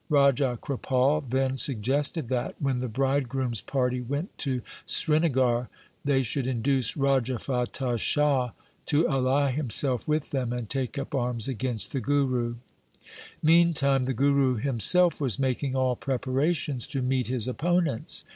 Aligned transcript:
Raja 0.09 0.57
Kripal 0.59 1.29
then 1.29 1.55
suggested 1.57 2.27
that, 2.29 2.55
when 2.57 2.79
the 2.79 2.87
bridegroom's 2.87 3.61
party 3.61 4.01
went 4.01 4.35
to 4.39 4.63
Srinagar, 4.87 5.69
they 6.03 6.23
should 6.23 6.47
induce 6.47 6.97
Raja 6.97 7.37
Fatah 7.37 7.99
Shah 7.99 8.49
to 8.87 9.05
ally 9.07 9.51
himself 9.51 10.07
with 10.07 10.31
them 10.31 10.51
and 10.53 10.67
take 10.67 10.97
up 10.97 11.13
arms 11.13 11.47
against 11.47 11.91
the 11.91 11.99
Guru. 12.01 12.55
Meantime 13.43 14.01
the 14.05 14.15
Guru 14.15 14.55
himself 14.55 15.21
was 15.21 15.37
making 15.37 15.75
all 15.75 15.95
pre 15.95 16.17
parations 16.17 16.89
to 16.89 17.03
meet 17.03 17.27
his 17.27 17.47
opponents. 17.47 18.23